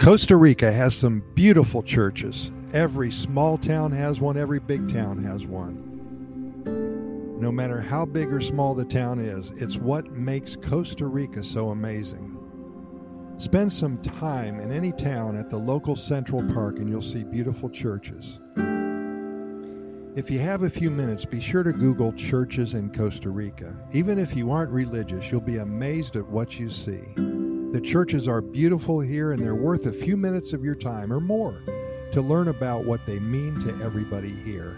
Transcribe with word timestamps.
Costa 0.00 0.34
Rica 0.34 0.72
has 0.72 0.94
some 0.94 1.22
beautiful 1.34 1.82
churches. 1.82 2.50
Every 2.72 3.10
small 3.10 3.58
town 3.58 3.92
has 3.92 4.18
one, 4.18 4.38
every 4.38 4.58
big 4.58 4.90
town 4.90 5.22
has 5.24 5.44
one. 5.44 5.76
No 7.38 7.52
matter 7.52 7.82
how 7.82 8.06
big 8.06 8.32
or 8.32 8.40
small 8.40 8.74
the 8.74 8.86
town 8.86 9.18
is, 9.18 9.52
it's 9.58 9.76
what 9.76 10.10
makes 10.12 10.56
Costa 10.56 11.04
Rica 11.04 11.44
so 11.44 11.68
amazing. 11.68 12.34
Spend 13.36 13.70
some 13.70 13.98
time 13.98 14.58
in 14.58 14.72
any 14.72 14.92
town 14.92 15.36
at 15.36 15.50
the 15.50 15.58
local 15.58 15.96
Central 15.96 16.42
Park 16.54 16.78
and 16.78 16.88
you'll 16.88 17.02
see 17.02 17.22
beautiful 17.22 17.68
churches. 17.68 18.40
If 20.16 20.30
you 20.30 20.38
have 20.38 20.62
a 20.62 20.70
few 20.70 20.90
minutes, 20.90 21.26
be 21.26 21.42
sure 21.42 21.62
to 21.62 21.72
Google 21.72 22.14
churches 22.14 22.72
in 22.72 22.90
Costa 22.90 23.28
Rica. 23.28 23.76
Even 23.92 24.18
if 24.18 24.34
you 24.34 24.50
aren't 24.50 24.72
religious, 24.72 25.30
you'll 25.30 25.42
be 25.42 25.58
amazed 25.58 26.16
at 26.16 26.26
what 26.26 26.58
you 26.58 26.70
see. 26.70 27.02
The 27.72 27.80
churches 27.80 28.26
are 28.26 28.40
beautiful 28.40 28.98
here 28.98 29.30
and 29.30 29.40
they're 29.40 29.54
worth 29.54 29.86
a 29.86 29.92
few 29.92 30.16
minutes 30.16 30.52
of 30.52 30.64
your 30.64 30.74
time 30.74 31.12
or 31.12 31.20
more 31.20 31.62
to 32.10 32.20
learn 32.20 32.48
about 32.48 32.84
what 32.84 33.06
they 33.06 33.20
mean 33.20 33.60
to 33.60 33.80
everybody 33.80 34.32
here. 34.44 34.76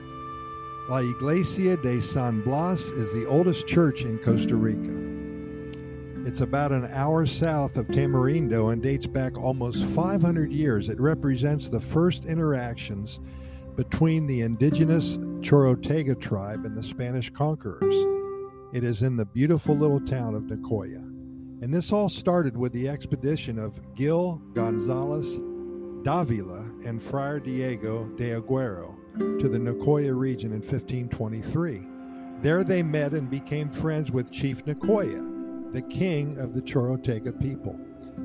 La 0.90 0.98
Iglesia 0.98 1.78
de 1.78 2.02
San 2.02 2.42
Blas 2.42 2.82
is 2.82 3.10
the 3.14 3.26
oldest 3.26 3.66
church 3.66 4.02
in 4.02 4.18
Costa 4.18 4.56
Rica. 4.56 4.92
It's 6.28 6.42
about 6.42 6.70
an 6.70 6.86
hour 6.92 7.24
south 7.24 7.78
of 7.78 7.86
Tamarindo 7.86 8.74
and 8.74 8.82
dates 8.82 9.06
back 9.06 9.38
almost 9.38 9.84
500 9.86 10.52
years. 10.52 10.90
It 10.90 11.00
represents 11.00 11.68
the 11.68 11.80
first 11.80 12.26
interactions 12.26 13.20
between 13.74 14.26
the 14.26 14.42
indigenous 14.42 15.16
Chorotega 15.40 16.20
tribe 16.20 16.66
and 16.66 16.76
the 16.76 16.82
Spanish 16.82 17.30
conquerors. 17.30 17.94
It 18.74 18.84
is 18.84 19.02
in 19.02 19.16
the 19.16 19.24
beautiful 19.24 19.74
little 19.74 20.00
town 20.00 20.34
of 20.34 20.42
Nicoya. 20.42 21.11
And 21.62 21.72
this 21.72 21.92
all 21.92 22.08
started 22.08 22.56
with 22.56 22.72
the 22.72 22.88
expedition 22.88 23.56
of 23.56 23.80
Gil 23.94 24.42
Gonzalez 24.52 25.38
Davila 26.02 26.68
and 26.84 27.00
Friar 27.00 27.38
Diego 27.38 28.08
de 28.16 28.30
Aguero 28.30 28.96
to 29.38 29.48
the 29.48 29.58
Nicoya 29.58 30.12
region 30.12 30.50
in 30.50 30.60
1523. 30.60 31.86
There 32.42 32.64
they 32.64 32.82
met 32.82 33.12
and 33.12 33.30
became 33.30 33.70
friends 33.70 34.10
with 34.10 34.32
Chief 34.32 34.64
Nicoya 34.64 35.28
the 35.72 35.82
king 35.82 36.36
of 36.38 36.52
the 36.52 36.60
Chorotega 36.60 37.40
people. 37.40 37.80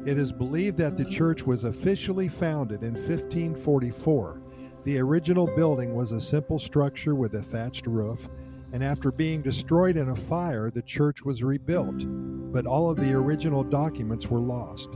It 0.05 0.17
is 0.17 0.33
believed 0.33 0.77
that 0.77 0.97
the 0.97 1.05
church 1.05 1.43
was 1.43 1.63
officially 1.63 2.27
founded 2.27 2.83
in 2.83 2.93
1544. 2.93 4.41
The 4.83 4.99
original 4.99 5.47
building 5.55 5.95
was 5.95 6.11
a 6.11 6.19
simple 6.19 6.59
structure 6.59 7.15
with 7.15 7.35
a 7.35 7.41
thatched 7.41 7.87
roof, 7.87 8.27
and 8.73 8.83
after 8.83 9.11
being 9.11 9.41
destroyed 9.41 9.95
in 9.95 10.09
a 10.09 10.15
fire, 10.15 10.69
the 10.69 10.81
church 10.81 11.23
was 11.23 11.41
rebuilt, 11.41 12.03
but 12.51 12.65
all 12.65 12.89
of 12.89 12.97
the 12.97 13.13
original 13.13 13.63
documents 13.63 14.27
were 14.27 14.39
lost. 14.39 14.89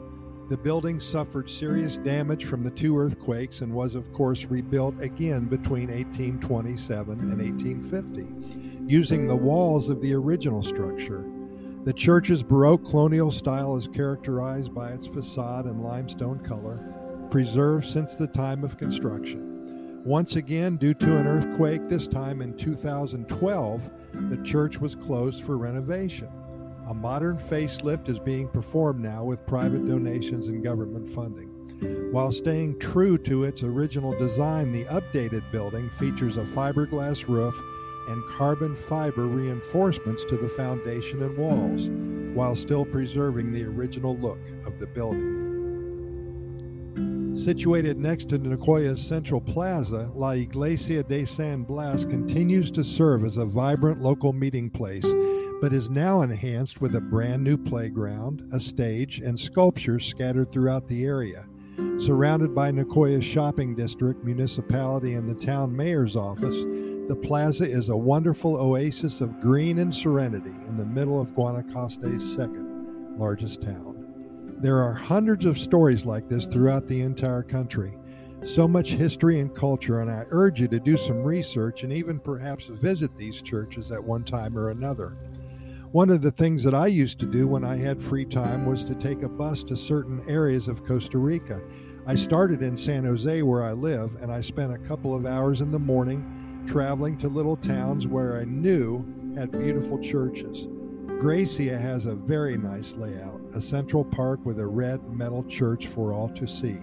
The 0.49 0.57
building 0.57 0.99
suffered 0.99 1.49
serious 1.49 1.95
damage 1.95 2.43
from 2.43 2.61
the 2.61 2.71
two 2.71 2.97
earthquakes 2.97 3.61
and 3.61 3.73
was, 3.73 3.95
of 3.95 4.11
course, 4.11 4.45
rebuilt 4.45 4.95
again 4.99 5.45
between 5.45 5.87
1827 5.87 7.19
and 7.19 7.39
1850, 7.39 8.91
using 8.91 9.27
the 9.27 9.35
walls 9.35 9.87
of 9.87 10.01
the 10.01 10.13
original 10.13 10.61
structure. 10.61 11.23
The 11.85 11.93
church's 11.93 12.43
Baroque 12.43 12.83
colonial 12.83 13.31
style 13.31 13.77
is 13.77 13.87
characterized 13.87 14.75
by 14.75 14.91
its 14.91 15.07
facade 15.07 15.65
and 15.65 15.81
limestone 15.81 16.39
color, 16.39 17.27
preserved 17.29 17.85
since 17.85 18.15
the 18.15 18.27
time 18.27 18.63
of 18.63 18.77
construction. 18.77 20.03
Once 20.03 20.35
again, 20.35 20.77
due 20.77 20.95
to 20.95 21.17
an 21.17 21.27
earthquake, 21.27 21.87
this 21.87 22.07
time 22.07 22.41
in 22.41 22.57
2012, 22.57 23.89
the 24.29 24.43
church 24.43 24.79
was 24.79 24.95
closed 24.95 25.43
for 25.43 25.57
renovation. 25.57 26.27
A 26.91 26.93
modern 26.93 27.37
facelift 27.37 28.09
is 28.09 28.19
being 28.19 28.49
performed 28.49 29.01
now 29.01 29.23
with 29.23 29.47
private 29.47 29.87
donations 29.87 30.47
and 30.47 30.61
government 30.61 31.09
funding. 31.15 31.47
While 32.11 32.33
staying 32.33 32.79
true 32.79 33.17
to 33.19 33.45
its 33.45 33.63
original 33.63 34.11
design, 34.19 34.73
the 34.73 34.83
updated 34.83 35.49
building 35.53 35.89
features 35.91 36.35
a 36.35 36.43
fiberglass 36.43 37.29
roof 37.29 37.55
and 38.09 38.21
carbon 38.31 38.75
fiber 38.75 39.25
reinforcements 39.25 40.25
to 40.25 40.35
the 40.35 40.49
foundation 40.49 41.21
and 41.21 41.37
walls, 41.37 41.87
while 42.35 42.57
still 42.57 42.83
preserving 42.83 43.53
the 43.53 43.63
original 43.63 44.17
look 44.17 44.39
of 44.65 44.77
the 44.77 44.87
building. 44.87 45.47
Situated 47.37 47.97
next 47.97 48.27
to 48.27 48.37
Nicoya's 48.37 49.01
central 49.01 49.39
plaza, 49.39 50.11
La 50.13 50.31
Iglesia 50.31 51.03
de 51.03 51.23
San 51.23 51.63
Blas 51.63 52.03
continues 52.03 52.69
to 52.69 52.83
serve 52.83 53.23
as 53.23 53.37
a 53.37 53.45
vibrant 53.45 54.01
local 54.01 54.33
meeting 54.33 54.69
place, 54.69 55.05
but 55.61 55.71
is 55.71 55.91
now 55.91 56.23
enhanced 56.23 56.81
with 56.81 56.95
a 56.95 57.01
brand 57.01 57.43
new 57.43 57.55
playground, 57.55 58.43
a 58.51 58.59
stage, 58.59 59.19
and 59.19 59.39
sculptures 59.39 60.07
scattered 60.07 60.51
throughout 60.51 60.87
the 60.87 61.05
area. 61.05 61.47
Surrounded 61.99 62.55
by 62.55 62.71
Nicoya's 62.71 63.23
shopping 63.23 63.75
district, 63.75 64.23
municipality, 64.23 65.13
and 65.13 65.29
the 65.29 65.45
town 65.45 65.75
mayor's 65.75 66.15
office, 66.15 66.57
the 67.07 67.19
plaza 67.21 67.69
is 67.69 67.89
a 67.89 67.95
wonderful 67.95 68.55
oasis 68.55 69.21
of 69.21 69.39
green 69.39 69.79
and 69.79 69.93
serenity 69.93 70.49
in 70.67 70.77
the 70.77 70.85
middle 70.85 71.21
of 71.21 71.35
Guanacaste's 71.35 72.35
second 72.35 73.17
largest 73.17 73.61
town. 73.61 74.55
There 74.61 74.77
are 74.77 74.93
hundreds 74.93 75.45
of 75.45 75.59
stories 75.59 76.05
like 76.05 76.27
this 76.27 76.45
throughout 76.45 76.87
the 76.87 77.01
entire 77.01 77.43
country. 77.43 77.97
So 78.43 78.67
much 78.67 78.91
history 78.91 79.39
and 79.39 79.53
culture, 79.53 79.99
and 79.99 80.09
I 80.09 80.25
urge 80.29 80.59
you 80.59 80.67
to 80.69 80.79
do 80.79 80.97
some 80.97 81.23
research 81.23 81.83
and 81.83 81.93
even 81.93 82.19
perhaps 82.19 82.65
visit 82.67 83.15
these 83.15 83.43
churches 83.43 83.91
at 83.91 84.03
one 84.03 84.23
time 84.23 84.57
or 84.57 84.69
another. 84.69 85.15
One 85.91 86.09
of 86.09 86.21
the 86.21 86.31
things 86.31 86.63
that 86.63 86.73
I 86.73 86.87
used 86.87 87.19
to 87.19 87.25
do 87.25 87.49
when 87.49 87.65
I 87.65 87.75
had 87.75 88.01
free 88.01 88.23
time 88.23 88.65
was 88.65 88.85
to 88.85 88.95
take 88.95 89.23
a 89.23 89.27
bus 89.27 89.61
to 89.63 89.75
certain 89.75 90.23
areas 90.25 90.69
of 90.69 90.85
Costa 90.85 91.17
Rica. 91.17 91.61
I 92.07 92.15
started 92.15 92.63
in 92.63 92.77
San 92.77 93.03
Jose, 93.03 93.41
where 93.41 93.61
I 93.61 93.73
live, 93.73 94.15
and 94.21 94.31
I 94.31 94.39
spent 94.39 94.71
a 94.71 94.77
couple 94.87 95.13
of 95.13 95.25
hours 95.25 95.59
in 95.59 95.69
the 95.69 95.79
morning 95.79 96.63
traveling 96.65 97.17
to 97.17 97.27
little 97.27 97.57
towns 97.57 98.07
where 98.07 98.39
I 98.39 98.45
knew 98.45 99.05
had 99.35 99.51
beautiful 99.51 99.99
churches. 99.99 100.69
Grecia 101.07 101.77
has 101.77 102.05
a 102.05 102.15
very 102.15 102.57
nice 102.57 102.93
layout, 102.95 103.41
a 103.53 103.59
central 103.59 104.05
park 104.05 104.39
with 104.45 104.61
a 104.61 104.67
red 104.67 105.03
metal 105.09 105.43
church 105.43 105.87
for 105.87 106.13
all 106.13 106.29
to 106.29 106.47
see. 106.47 106.77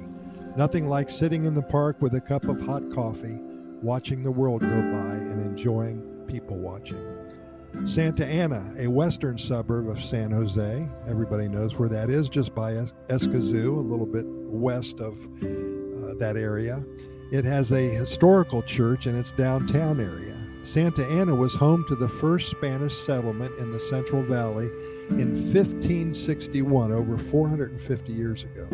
Nothing 0.55 0.87
like 0.87 1.09
sitting 1.09 1.47
in 1.47 1.55
the 1.55 1.63
park 1.63 2.03
with 2.03 2.13
a 2.13 2.21
cup 2.21 2.45
of 2.45 2.61
hot 2.61 2.83
coffee, 2.93 3.39
watching 3.81 4.23
the 4.23 4.31
world 4.31 4.61
go 4.61 4.69
by 4.69 5.15
and 5.15 5.41
enjoying 5.41 6.03
people 6.27 6.59
watching. 6.59 7.28
Santa 7.87 8.27
Ana, 8.27 8.75
a 8.79 8.87
western 8.87 9.39
suburb 9.39 9.89
of 9.89 10.03
San 10.03 10.31
Jose, 10.31 10.89
everybody 11.07 11.49
knows 11.49 11.75
where 11.75 11.89
that 11.89 12.11
is, 12.11 12.29
just 12.29 12.55
by 12.55 12.73
Escazú, 12.73 13.77
a 13.77 13.81
little 13.81 14.07
bit 14.07 14.25
west 14.27 15.01
of 15.01 15.15
uh, 15.43 16.15
that 16.19 16.35
area. 16.37 16.85
It 17.31 17.45
has 17.45 17.73
a 17.73 17.89
historical 17.89 18.63
church 18.63 19.07
in 19.07 19.15
its 19.15 19.33
downtown 19.33 20.01
area. 20.01 20.37
Santa 20.63 21.07
Ana 21.07 21.35
was 21.35 21.55
home 21.55 21.85
to 21.89 21.95
the 21.95 22.09
first 22.09 22.51
Spanish 22.51 22.95
settlement 22.95 23.57
in 23.59 23.71
the 23.71 23.79
Central 23.79 24.23
Valley 24.23 24.67
in 25.11 25.53
1561, 25.53 26.93
over 26.93 27.17
450 27.17 28.13
years 28.13 28.45
ago. 28.45 28.67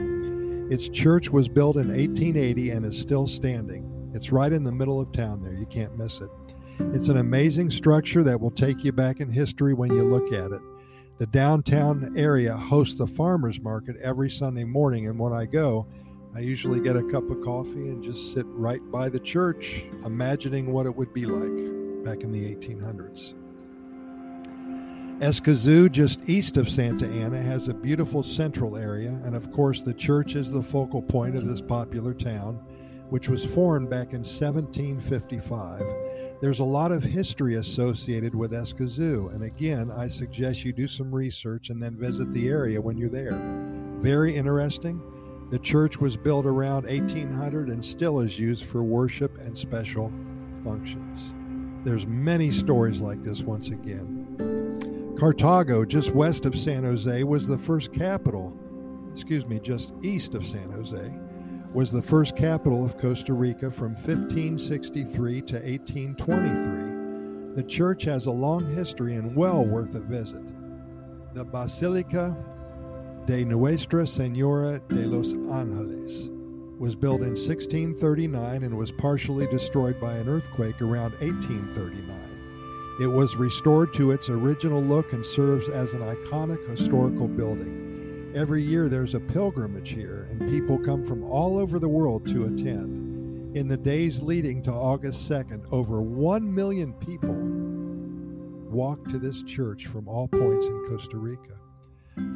Its 0.70 0.88
church 0.88 1.30
was 1.30 1.48
built 1.48 1.76
in 1.76 1.88
1880 1.88 2.70
and 2.70 2.86
is 2.86 2.98
still 2.98 3.26
standing. 3.26 4.10
It's 4.14 4.32
right 4.32 4.52
in 4.52 4.64
the 4.64 4.72
middle 4.72 5.00
of 5.00 5.12
town 5.12 5.42
there. 5.42 5.52
You 5.52 5.66
can't 5.66 5.96
miss 5.98 6.20
it. 6.20 6.30
It's 6.78 7.08
an 7.08 7.18
amazing 7.18 7.70
structure 7.70 8.22
that 8.22 8.40
will 8.40 8.50
take 8.50 8.84
you 8.84 8.92
back 8.92 9.20
in 9.20 9.28
history 9.28 9.74
when 9.74 9.90
you 9.90 10.02
look 10.02 10.32
at 10.32 10.52
it. 10.52 10.60
The 11.18 11.26
downtown 11.26 12.14
area 12.16 12.56
hosts 12.56 12.98
the 12.98 13.06
farmers 13.06 13.60
market 13.60 13.96
every 14.02 14.28
Sunday 14.28 14.64
morning, 14.64 15.06
and 15.06 15.18
when 15.18 15.32
I 15.32 15.46
go, 15.46 15.86
I 16.34 16.40
usually 16.40 16.80
get 16.80 16.96
a 16.96 17.02
cup 17.04 17.30
of 17.30 17.40
coffee 17.42 17.88
and 17.88 18.02
just 18.02 18.32
sit 18.32 18.44
right 18.48 18.80
by 18.90 19.08
the 19.08 19.20
church, 19.20 19.84
imagining 20.04 20.72
what 20.72 20.86
it 20.86 20.96
would 20.96 21.14
be 21.14 21.26
like 21.26 22.04
back 22.04 22.24
in 22.24 22.32
the 22.32 22.54
1800s. 22.56 23.34
Escazú, 25.20 25.90
just 25.90 26.28
east 26.28 26.56
of 26.56 26.68
Santa 26.68 27.06
Ana, 27.06 27.40
has 27.40 27.68
a 27.68 27.74
beautiful 27.74 28.24
central 28.24 28.76
area, 28.76 29.10
and 29.24 29.36
of 29.36 29.52
course, 29.52 29.82
the 29.82 29.94
church 29.94 30.34
is 30.34 30.50
the 30.50 30.62
focal 30.62 31.00
point 31.00 31.36
of 31.36 31.46
this 31.46 31.60
popular 31.60 32.12
town, 32.12 32.60
which 33.10 33.28
was 33.28 33.44
formed 33.44 33.90
back 33.90 34.12
in 34.12 34.20
1755. 34.20 35.82
There's 36.40 36.58
a 36.58 36.64
lot 36.64 36.92
of 36.92 37.02
history 37.02 37.54
associated 37.54 38.34
with 38.34 38.52
Escazú, 38.52 39.32
and 39.34 39.44
again, 39.44 39.90
I 39.90 40.08
suggest 40.08 40.64
you 40.64 40.72
do 40.72 40.88
some 40.88 41.14
research 41.14 41.70
and 41.70 41.82
then 41.82 41.96
visit 41.96 42.32
the 42.32 42.48
area 42.48 42.80
when 42.80 42.98
you're 42.98 43.08
there. 43.08 43.38
Very 44.00 44.34
interesting 44.34 45.00
the 45.50 45.58
church 45.58 46.00
was 46.00 46.16
built 46.16 46.46
around 46.46 46.86
1800 46.86 47.68
and 47.68 47.84
still 47.84 48.20
is 48.20 48.38
used 48.38 48.64
for 48.64 48.82
worship 48.82 49.38
and 49.38 49.56
special 49.56 50.12
functions. 50.64 51.32
There's 51.84 52.06
many 52.06 52.50
stories 52.50 53.00
like 53.00 53.22
this 53.22 53.42
once 53.42 53.68
again. 53.68 54.26
Cartago, 55.16 55.86
just 55.86 56.10
west 56.10 56.44
of 56.44 56.56
San 56.56 56.82
Jose, 56.82 57.22
was 57.22 57.46
the 57.46 57.58
first 57.58 57.92
capital, 57.92 58.56
excuse 59.12 59.46
me, 59.46 59.60
just 59.60 59.92
east 60.02 60.34
of 60.34 60.46
San 60.46 60.70
Jose, 60.70 61.12
was 61.74 61.90
the 61.90 62.00
first 62.00 62.36
capital 62.36 62.84
of 62.84 62.96
Costa 62.96 63.32
Rica 63.32 63.68
from 63.68 63.94
1563 63.94 65.42
to 65.42 65.56
1823. 65.56 67.56
The 67.56 67.68
church 67.68 68.04
has 68.04 68.26
a 68.26 68.30
long 68.30 68.64
history 68.76 69.16
and 69.16 69.34
well 69.34 69.64
worth 69.64 69.96
a 69.96 70.00
visit. 70.00 70.44
The 71.34 71.44
Basilica 71.44 72.36
de 73.26 73.44
Nuestra 73.44 74.06
Senora 74.06 74.80
de 74.88 75.04
los 75.04 75.32
Ángeles 75.32 76.30
was 76.78 76.94
built 76.94 77.22
in 77.22 77.30
1639 77.30 78.62
and 78.62 78.78
was 78.78 78.92
partially 78.92 79.48
destroyed 79.48 80.00
by 80.00 80.14
an 80.14 80.28
earthquake 80.28 80.80
around 80.80 81.10
1839. 81.20 82.98
It 83.00 83.08
was 83.08 83.34
restored 83.34 83.92
to 83.94 84.12
its 84.12 84.28
original 84.28 84.80
look 84.80 85.12
and 85.12 85.26
serves 85.26 85.68
as 85.68 85.92
an 85.94 86.02
iconic 86.02 86.64
historical 86.68 87.26
building. 87.26 87.93
Every 88.34 88.64
year 88.64 88.88
there's 88.88 89.14
a 89.14 89.20
pilgrimage 89.20 89.90
here, 89.90 90.26
and 90.28 90.40
people 90.50 90.76
come 90.76 91.04
from 91.04 91.22
all 91.22 91.56
over 91.56 91.78
the 91.78 91.88
world 91.88 92.26
to 92.26 92.46
attend. 92.46 93.56
In 93.56 93.68
the 93.68 93.76
days 93.76 94.20
leading 94.20 94.60
to 94.64 94.72
August 94.72 95.30
2nd, 95.30 95.70
over 95.70 96.02
1 96.02 96.52
million 96.52 96.94
people 96.94 97.36
walk 98.68 99.04
to 99.10 99.20
this 99.20 99.44
church 99.44 99.86
from 99.86 100.08
all 100.08 100.26
points 100.26 100.66
in 100.66 100.84
Costa 100.88 101.16
Rica. 101.16 101.54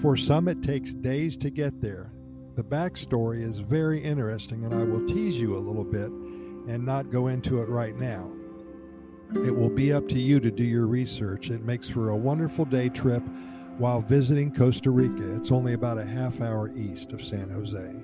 For 0.00 0.16
some, 0.16 0.46
it 0.46 0.62
takes 0.62 0.94
days 0.94 1.36
to 1.38 1.50
get 1.50 1.80
there. 1.80 2.12
The 2.54 2.62
backstory 2.62 3.42
is 3.42 3.58
very 3.58 4.00
interesting, 4.00 4.64
and 4.64 4.74
I 4.74 4.84
will 4.84 5.04
tease 5.08 5.40
you 5.40 5.56
a 5.56 5.58
little 5.58 5.84
bit 5.84 6.12
and 6.12 6.86
not 6.86 7.10
go 7.10 7.26
into 7.26 7.60
it 7.60 7.68
right 7.68 7.96
now. 7.96 8.30
It 9.34 9.54
will 9.54 9.68
be 9.68 9.92
up 9.92 10.06
to 10.10 10.18
you 10.18 10.38
to 10.38 10.50
do 10.52 10.62
your 10.62 10.86
research. 10.86 11.50
It 11.50 11.64
makes 11.64 11.88
for 11.88 12.10
a 12.10 12.16
wonderful 12.16 12.66
day 12.66 12.88
trip 12.88 13.24
while 13.78 14.00
visiting 14.00 14.52
Costa 14.52 14.90
Rica. 14.90 15.36
It's 15.36 15.52
only 15.52 15.72
about 15.72 15.98
a 15.98 16.04
half 16.04 16.40
hour 16.40 16.70
east 16.76 17.12
of 17.12 17.22
San 17.22 17.48
Jose. 17.48 17.94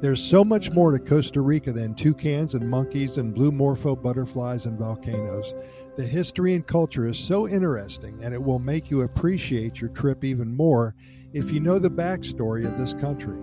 There's 0.00 0.22
so 0.22 0.44
much 0.44 0.70
more 0.70 0.90
to 0.90 0.98
Costa 0.98 1.40
Rica 1.40 1.72
than 1.72 1.94
toucans 1.94 2.54
and 2.54 2.68
monkeys 2.68 3.16
and 3.16 3.34
blue 3.34 3.52
morpho 3.52 3.94
butterflies 3.94 4.66
and 4.66 4.78
volcanoes. 4.78 5.54
The 5.96 6.04
history 6.04 6.54
and 6.54 6.66
culture 6.66 7.06
is 7.06 7.18
so 7.18 7.48
interesting, 7.48 8.18
and 8.22 8.34
it 8.34 8.42
will 8.42 8.58
make 8.58 8.90
you 8.90 9.02
appreciate 9.02 9.80
your 9.80 9.90
trip 9.90 10.24
even 10.24 10.54
more 10.54 10.94
if 11.32 11.52
you 11.52 11.60
know 11.60 11.78
the 11.78 11.90
backstory 11.90 12.66
of 12.66 12.76
this 12.78 12.94
country. 12.94 13.38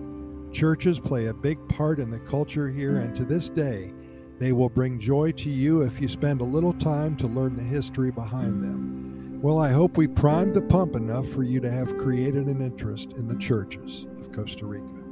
Churches 0.52 1.00
play 1.00 1.26
a 1.26 1.34
big 1.34 1.58
part 1.68 1.98
in 1.98 2.10
the 2.10 2.20
culture 2.20 2.68
here, 2.68 2.98
and 2.98 3.16
to 3.16 3.24
this 3.24 3.48
day, 3.48 3.92
they 4.38 4.52
will 4.52 4.68
bring 4.68 5.00
joy 5.00 5.32
to 5.32 5.50
you 5.50 5.82
if 5.82 6.00
you 6.00 6.08
spend 6.08 6.40
a 6.40 6.44
little 6.44 6.74
time 6.74 7.16
to 7.16 7.26
learn 7.26 7.56
the 7.56 7.62
history 7.62 8.10
behind 8.10 8.62
them. 8.62 9.01
Well, 9.42 9.58
I 9.58 9.72
hope 9.72 9.96
we 9.96 10.06
primed 10.06 10.54
the 10.54 10.62
pump 10.62 10.94
enough 10.94 11.28
for 11.30 11.42
you 11.42 11.58
to 11.62 11.68
have 11.68 11.98
created 11.98 12.46
an 12.46 12.62
interest 12.62 13.14
in 13.16 13.26
the 13.26 13.36
churches 13.38 14.06
of 14.20 14.30
Costa 14.30 14.64
Rica. 14.64 15.11